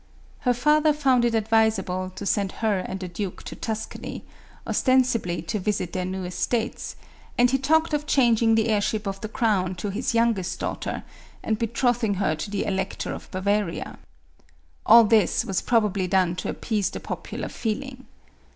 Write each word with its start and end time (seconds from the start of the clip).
Her 0.39 0.53
father 0.55 0.93
found 0.93 1.25
it 1.25 1.35
advisable 1.35 2.09
to 2.15 2.25
send 2.25 2.53
her 2.53 2.79
and 2.79 2.99
the 2.99 3.07
duke 3.07 3.43
to 3.43 3.55
Tuscany, 3.55 4.23
ostensibly 4.65 5.43
to 5.43 5.59
visit 5.59 5.93
their 5.93 6.05
new 6.05 6.23
estates, 6.23 6.95
and 7.37 7.51
he 7.51 7.59
talked 7.59 7.93
of 7.93 8.07
changing 8.07 8.55
the 8.55 8.69
heirship 8.69 9.05
of 9.05 9.21
the 9.21 9.27
crown 9.27 9.75
to 9.75 9.91
his 9.91 10.15
youngest 10.15 10.59
daughter, 10.59 11.03
and 11.43 11.59
betrothing 11.59 12.15
her 12.15 12.33
to 12.33 12.49
the 12.49 12.63
Elec 12.63 12.97
tor 12.97 13.13
of 13.13 13.29
Bavaria. 13.29 13.99
All 14.87 15.03
this 15.03 15.45
was 15.45 15.61
probably 15.61 16.07
done 16.07 16.35
to 16.37 16.49
appease 16.49 16.89
the 16.89 16.99
popular 16.99 17.47
feeling. 17.47 18.07